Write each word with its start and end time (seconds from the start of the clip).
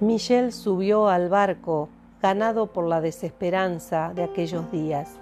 Michel 0.00 0.52
subió 0.54 1.08
al 1.08 1.28
barco, 1.28 1.90
ganado 2.22 2.68
por 2.68 2.86
la 2.86 3.02
desesperanza 3.02 4.12
de 4.14 4.22
aquellos 4.22 4.72
días. 4.72 5.18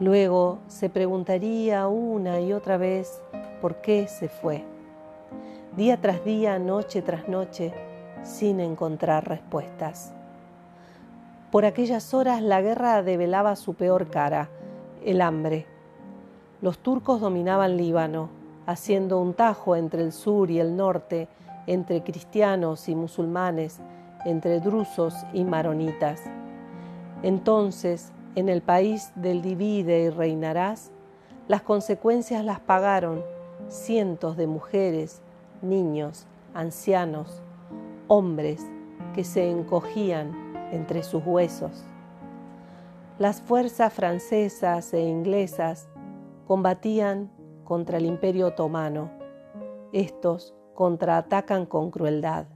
Luego 0.00 0.60
se 0.66 0.88
preguntaría 0.88 1.86
una 1.88 2.40
y 2.40 2.54
otra 2.54 2.78
vez 2.78 3.20
por 3.60 3.82
qué 3.82 4.08
se 4.08 4.30
fue. 4.30 4.64
Día 5.76 6.00
tras 6.00 6.24
día, 6.24 6.58
noche 6.58 7.02
tras 7.02 7.28
noche, 7.28 7.74
sin 8.22 8.60
encontrar 8.60 9.28
respuestas. 9.28 10.14
Por 11.50 11.66
aquellas 11.66 12.14
horas 12.14 12.40
la 12.40 12.62
guerra 12.62 13.02
develaba 13.02 13.56
su 13.56 13.74
peor 13.74 14.08
cara, 14.08 14.48
el 15.04 15.20
hambre. 15.20 15.66
Los 16.62 16.78
turcos 16.78 17.20
dominaban 17.20 17.76
Líbano, 17.76 18.30
haciendo 18.64 19.20
un 19.20 19.34
tajo 19.34 19.76
entre 19.76 20.00
el 20.00 20.12
sur 20.12 20.50
y 20.50 20.60
el 20.60 20.76
norte, 20.76 21.28
entre 21.66 22.02
cristianos 22.02 22.88
y 22.88 22.94
musulmanes, 22.94 23.80
entre 24.24 24.60
drusos 24.60 25.14
y 25.32 25.44
maronitas. 25.44 26.22
Entonces, 27.22 28.12
en 28.34 28.48
el 28.48 28.62
país 28.62 29.12
del 29.14 29.42
divide 29.42 30.02
y 30.02 30.10
reinarás, 30.10 30.90
las 31.48 31.62
consecuencias 31.62 32.44
las 32.44 32.60
pagaron 32.60 33.22
cientos 33.68 34.36
de 34.36 34.46
mujeres, 34.46 35.22
niños, 35.60 36.26
ancianos, 36.54 37.42
hombres 38.08 38.60
que 39.14 39.24
se 39.24 39.50
encogían 39.50 40.32
entre 40.72 41.02
sus 41.02 41.24
huesos. 41.24 41.84
Las 43.18 43.40
fuerzas 43.40 43.92
francesas 43.92 44.92
e 44.94 45.00
inglesas 45.00 45.88
combatían 46.46 47.30
contra 47.64 47.98
el 47.98 48.06
imperio 48.06 48.48
otomano. 48.48 49.10
Estos 49.92 50.54
contraatacan 50.74 51.66
con 51.66 51.90
crueldad. 51.90 52.46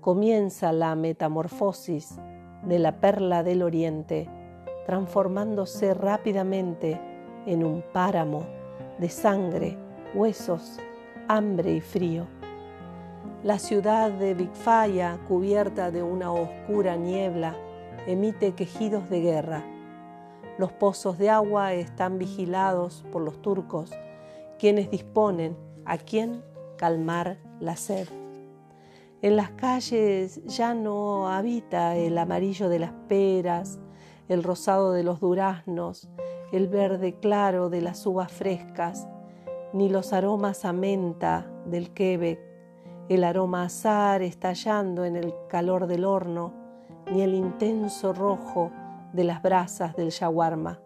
Comienza 0.00 0.72
la 0.72 0.94
metamorfosis 0.94 2.18
de 2.62 2.78
la 2.78 3.00
perla 3.00 3.42
del 3.42 3.62
oriente, 3.62 4.28
transformándose 4.86 5.94
rápidamente 5.94 7.00
en 7.46 7.64
un 7.64 7.82
páramo 7.92 8.46
de 8.98 9.08
sangre, 9.08 9.76
huesos, 10.14 10.78
hambre 11.28 11.72
y 11.72 11.80
frío. 11.80 12.26
La 13.42 13.58
ciudad 13.58 14.10
de 14.10 14.34
Bigfaya, 14.34 15.18
cubierta 15.28 15.90
de 15.90 16.02
una 16.02 16.32
oscura 16.32 16.96
niebla, 16.96 17.56
emite 18.06 18.54
quejidos 18.54 19.10
de 19.10 19.20
guerra. 19.20 19.64
Los 20.58 20.72
pozos 20.72 21.18
de 21.18 21.30
agua 21.30 21.74
están 21.74 22.18
vigilados 22.18 23.04
por 23.12 23.22
los 23.22 23.42
turcos, 23.42 23.90
quienes 24.58 24.90
disponen 24.90 25.56
a 25.84 25.98
quién 25.98 26.42
calmar 26.76 27.38
la 27.60 27.76
sed. 27.76 28.08
En 29.22 29.36
las 29.36 29.50
calles 29.50 30.44
ya 30.44 30.74
no 30.74 31.28
habita 31.28 31.96
el 31.96 32.18
amarillo 32.18 32.68
de 32.68 32.78
las 32.78 32.92
peras, 33.08 33.78
el 34.28 34.42
rosado 34.42 34.92
de 34.92 35.02
los 35.02 35.20
duraznos, 35.20 36.08
el 36.52 36.68
verde 36.68 37.18
claro 37.18 37.70
de 37.70 37.80
las 37.80 38.06
uvas 38.06 38.30
frescas, 38.30 39.08
ni 39.72 39.88
los 39.88 40.12
aromas 40.12 40.64
a 40.64 40.72
menta 40.72 41.50
del 41.66 41.92
Quebec, 41.92 42.38
el 43.08 43.24
aroma 43.24 43.64
azar 43.64 44.22
estallando 44.22 45.04
en 45.04 45.16
el 45.16 45.34
calor 45.48 45.86
del 45.86 46.04
horno, 46.04 46.52
ni 47.10 47.22
el 47.22 47.34
intenso 47.34 48.12
rojo 48.12 48.70
de 49.12 49.24
las 49.24 49.42
brasas 49.42 49.96
del 49.96 50.10
shawarma. 50.10 50.80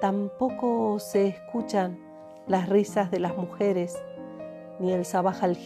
Tampoco 0.00 0.98
se 0.98 1.28
escuchan 1.28 1.98
las 2.46 2.68
risas 2.68 3.10
de 3.10 3.20
las 3.20 3.36
mujeres, 3.36 4.02
ni 4.80 4.92
el 4.92 5.04
sabaj 5.04 5.42
al 5.44 5.56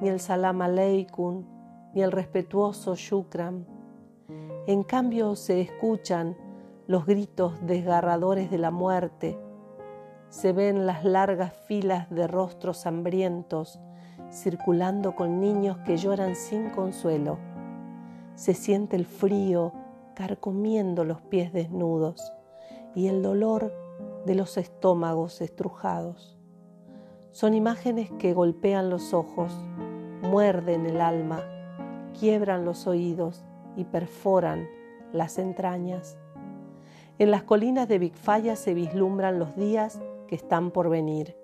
ni 0.00 0.08
el 0.08 0.20
salam 0.20 0.62
aleikum, 0.62 1.44
ni 1.94 2.02
el 2.02 2.12
respetuoso 2.12 2.94
shukram. 2.94 3.64
En 4.66 4.82
cambio 4.82 5.34
se 5.34 5.60
escuchan 5.60 6.36
los 6.86 7.06
gritos 7.06 7.54
desgarradores 7.66 8.50
de 8.50 8.58
la 8.58 8.70
muerte, 8.70 9.38
se 10.28 10.52
ven 10.52 10.86
las 10.86 11.04
largas 11.04 11.52
filas 11.66 12.10
de 12.10 12.26
rostros 12.26 12.86
hambrientos 12.86 13.80
circulando 14.30 15.14
con 15.14 15.40
niños 15.40 15.78
que 15.78 15.96
lloran 15.96 16.36
sin 16.36 16.70
consuelo. 16.70 17.38
Se 18.34 18.54
siente 18.54 18.96
el 18.96 19.06
frío 19.06 19.72
carcomiendo 20.14 21.04
los 21.04 21.20
pies 21.22 21.52
desnudos 21.52 22.32
y 22.94 23.08
el 23.08 23.22
dolor 23.22 23.72
de 24.26 24.34
los 24.34 24.56
estómagos 24.56 25.40
estrujados. 25.40 26.37
Son 27.32 27.54
imágenes 27.54 28.10
que 28.18 28.32
golpean 28.32 28.90
los 28.90 29.14
ojos, 29.14 29.52
muerden 30.22 30.86
el 30.86 31.00
alma, 31.00 31.42
quiebran 32.18 32.64
los 32.64 32.86
oídos 32.86 33.44
y 33.76 33.84
perforan 33.84 34.66
las 35.12 35.38
entrañas. 35.38 36.18
En 37.18 37.30
las 37.30 37.42
colinas 37.42 37.88
de 37.88 37.98
Bigfaya 37.98 38.56
se 38.56 38.74
vislumbran 38.74 39.38
los 39.38 39.56
días 39.56 40.00
que 40.26 40.34
están 40.34 40.70
por 40.70 40.88
venir. 40.88 41.36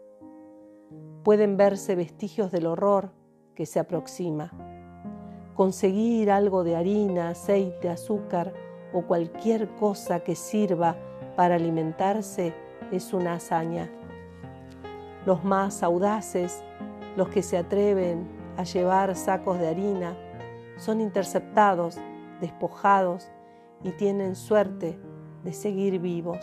Pueden 1.22 1.56
verse 1.56 1.94
vestigios 1.94 2.52
del 2.52 2.66
horror 2.66 3.10
que 3.54 3.66
se 3.66 3.80
aproxima. 3.80 4.52
Conseguir 5.54 6.30
algo 6.30 6.64
de 6.64 6.76
harina, 6.76 7.30
aceite, 7.30 7.88
azúcar 7.88 8.52
o 8.92 9.02
cualquier 9.02 9.68
cosa 9.76 10.20
que 10.20 10.34
sirva 10.34 10.96
para 11.36 11.56
alimentarse 11.56 12.54
es 12.92 13.12
una 13.12 13.34
hazaña. 13.34 13.90
Los 15.26 15.44
más 15.44 15.82
audaces, 15.82 16.62
los 17.16 17.28
que 17.28 17.42
se 17.42 17.56
atreven 17.56 18.28
a 18.56 18.64
llevar 18.64 19.16
sacos 19.16 19.58
de 19.58 19.68
harina, 19.68 20.16
son 20.76 21.00
interceptados, 21.00 21.98
despojados 22.40 23.30
y 23.82 23.90
tienen 23.92 24.36
suerte 24.36 24.98
de 25.44 25.52
seguir 25.52 25.98
vivos. 26.00 26.38